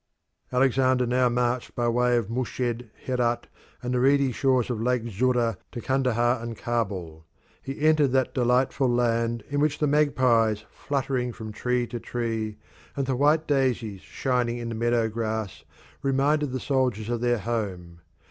Alexander 0.51 1.05
now 1.05 1.29
marched 1.29 1.75
by 1.75 1.87
way 1.87 2.17
of 2.17 2.27
Mushed, 2.27 2.85
Herat, 3.05 3.45
and 3.83 3.93
the 3.93 3.99
reedy 3.99 4.31
shores 4.31 4.71
of 4.71 4.81
Lake 4.81 5.07
Zurrah 5.07 5.57
to 5.71 5.79
Kandahar 5.79 6.41
and 6.41 6.57
Kabul. 6.57 7.27
He 7.61 7.81
entered 7.81 8.11
that 8.11 8.33
delightful 8.33 8.89
land 8.89 9.43
in 9.47 9.59
which 9.59 9.77
the 9.77 9.85
magpies 9.85 10.65
fluttering 10.71 11.31
from 11.33 11.51
tree 11.51 11.85
to 11.85 11.99
tree, 11.99 12.57
and 12.95 13.05
the 13.05 13.15
white 13.15 13.45
daisies 13.45 14.01
shining 14.01 14.57
in 14.57 14.69
the 14.69 14.73
meadow 14.75 15.07
grass, 15.07 15.65
reminded 16.01 16.51
the 16.51 16.59
soldiers 16.59 17.07
of 17.09 17.21
their 17.21 17.37
home. 17.37 17.99